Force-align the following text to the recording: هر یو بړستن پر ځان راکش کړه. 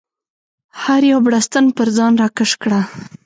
هر 0.83 1.01
یو 1.11 1.19
بړستن 1.25 1.65
پر 1.77 1.87
ځان 1.97 2.13
راکش 2.21 2.51
کړه. 2.61 2.81